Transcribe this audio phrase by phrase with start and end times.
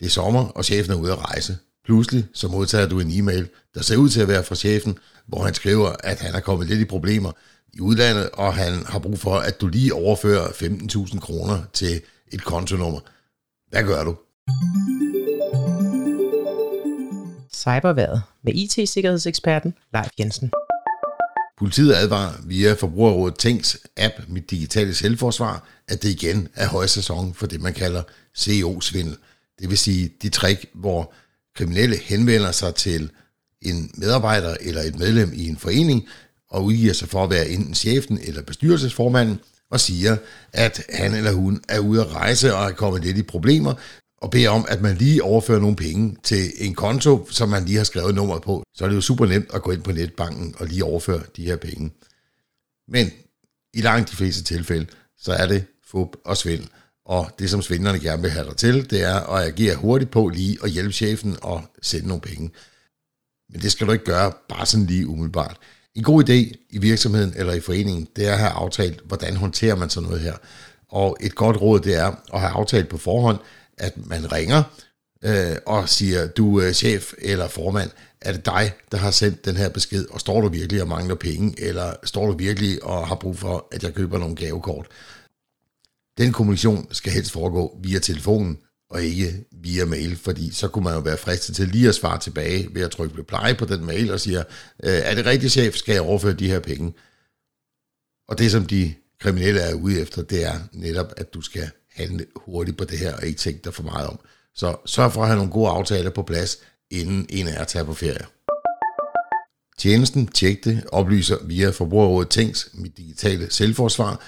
[0.00, 1.58] Det er sommer, og chefen er ude at rejse.
[1.84, 5.44] Pludselig så modtager du en e-mail, der ser ud til at være fra chefen, hvor
[5.44, 7.32] han skriver, at han er kommet lidt i problemer
[7.72, 12.00] i udlandet, og han har brug for, at du lige overfører 15.000 kroner til
[12.32, 13.00] et kontonummer.
[13.70, 14.16] Hvad gør du?
[17.54, 20.50] Cyberværet med IT-sikkerhedseksperten Leif Jensen.
[21.58, 27.46] Politiet advarer via Forbrugerrådet Tænks app Mit Digitale Selvforsvar, at det igen er højsæson for
[27.46, 28.02] det, man kalder
[28.38, 29.16] CO-svindel.
[29.60, 31.12] Det vil sige de trick, hvor
[31.56, 33.10] kriminelle henvender sig til
[33.62, 36.08] en medarbejder eller et medlem i en forening
[36.50, 39.40] og udgiver sig for at være enten chefen eller bestyrelsesformanden
[39.70, 40.16] og siger,
[40.52, 43.74] at han eller hun er ude at rejse og er kommet lidt i problemer,
[44.20, 47.76] og beder om, at man lige overfører nogle penge til en konto, som man lige
[47.76, 50.54] har skrevet nummeret på, så er det jo super nemt at gå ind på netbanken
[50.58, 51.90] og lige overføre de her penge.
[52.88, 53.10] Men
[53.74, 54.86] i langt de fleste tilfælde,
[55.18, 56.68] så er det fup og svindel.
[57.06, 60.28] Og det, som svindlerne gerne vil have dig til, det er at agere hurtigt på
[60.28, 62.50] lige og hjælpe chefen og sende nogle penge.
[63.52, 65.56] Men det skal du ikke gøre bare sådan lige umiddelbart.
[65.94, 69.76] En god idé i virksomheden eller i foreningen, det er at have aftalt, hvordan håndterer
[69.76, 70.34] man sådan noget her.
[70.88, 73.38] Og et godt råd, det er at have aftalt på forhånd,
[73.78, 74.62] at man ringer
[75.24, 79.56] øh, og siger, du er chef eller formand, er det dig, der har sendt den
[79.56, 83.14] her besked, og står du virkelig og mangler penge, eller står du virkelig og har
[83.14, 84.86] brug for, at jeg køber nogle gavekort?
[86.20, 88.58] Den kommunikation skal helst foregå via telefonen,
[88.90, 92.18] og ikke via mail, fordi så kunne man jo være fristet til lige at svare
[92.18, 94.40] tilbage ved at trykke reply på den mail og siger,
[94.84, 96.92] øh, er det rigtigt chef, skal jeg overføre de her penge?
[98.28, 102.26] Og det som de kriminelle er ude efter, det er netop, at du skal handle
[102.36, 104.18] hurtigt på det her og ikke tænke dig for meget om.
[104.54, 106.56] Så sørg for at have nogle gode aftaler på plads,
[106.90, 108.26] inden en af jer tager på ferie.
[109.78, 114.20] Tjenesten Tjekte oplyser via Forbrugerrådet Tænks mit digitale selvforsvar,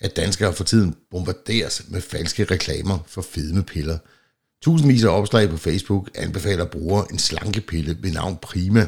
[0.00, 3.98] at danskere for tiden bombarderes med falske reklamer for fedmepiller.
[4.62, 8.86] Tusindvis af opslag på Facebook anbefaler brugere en slankepille ved navn Prima.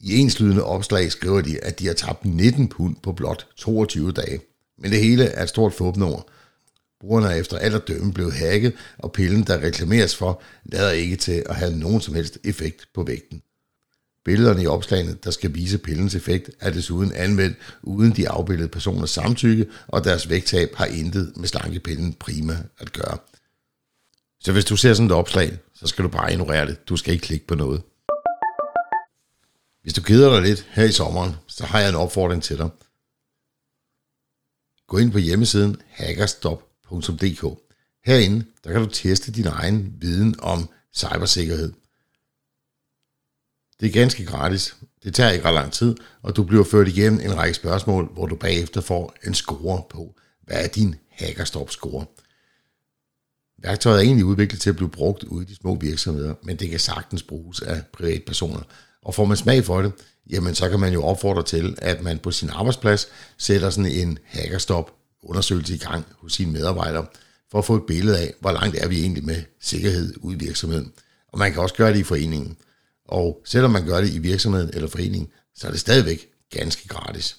[0.00, 4.40] I enslydende opslag skriver de, at de har tabt 19 pund på blot 22 dage.
[4.78, 6.22] Men det hele er et stort fåbnummer.
[7.00, 11.16] Brugerne er efter alt at dømme blevet hacket, og pillen, der reklameres for, lader ikke
[11.16, 13.42] til at have nogen som helst effekt på vægten.
[14.24, 19.10] Billederne i opslagene, der skal vise pillens effekt, er desuden anvendt uden de afbildede personers
[19.10, 23.18] samtykke, og deres vægttab har intet med slankepillen prima at gøre.
[24.40, 26.88] Så hvis du ser sådan et opslag, så skal du bare ignorere det.
[26.88, 27.82] Du skal ikke klikke på noget.
[29.82, 32.70] Hvis du keder dig lidt her i sommeren, så har jeg en opfordring til dig.
[34.86, 37.58] Gå ind på hjemmesiden hackerstop.dk.
[38.04, 41.72] Herinde der kan du teste din egen viden om cybersikkerhed.
[43.80, 44.76] Det er ganske gratis.
[45.04, 48.26] Det tager ikke ret lang tid, og du bliver ført igennem en række spørgsmål, hvor
[48.26, 50.14] du bagefter får en score på,
[50.46, 52.04] hvad er din hackerstop-score.
[53.62, 56.70] Værktøjet er egentlig udviklet til at blive brugt ude i de små virksomheder, men det
[56.70, 58.60] kan sagtens bruges af privatpersoner.
[59.02, 59.92] Og får man smag for det,
[60.30, 63.08] jamen så kan man jo opfordre til, at man på sin arbejdsplads
[63.38, 67.06] sætter sådan en hackerstop undersøgelse i gang hos sine medarbejdere,
[67.50, 70.38] for at få et billede af, hvor langt er vi egentlig med sikkerhed ude i
[70.38, 70.92] virksomheden.
[71.32, 72.56] Og man kan også gøre det i foreningen.
[73.08, 77.36] Og selvom man gør det i virksomheden eller foreningen, så er det stadigvæk ganske gratis.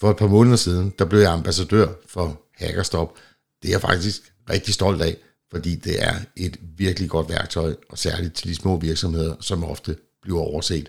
[0.00, 3.14] For et par måneder siden, der blev jeg ambassadør for Hackerstop.
[3.62, 5.16] Det er jeg faktisk rigtig stolt af,
[5.50, 9.96] fordi det er et virkelig godt værktøj, og særligt til de små virksomheder, som ofte
[10.22, 10.88] bliver overset.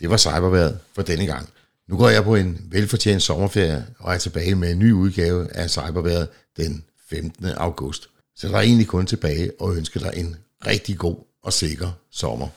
[0.00, 1.48] Det var cyberværet for denne gang.
[1.88, 5.70] Nu går jeg på en velfortjent sommerferie og er tilbage med en ny udgave af
[5.70, 7.44] cyberværet den 15.
[7.44, 8.08] august.
[8.36, 10.36] Så der er egentlig kun tilbage og ønsker dig en
[10.66, 12.48] rigtig god og sikker sommer.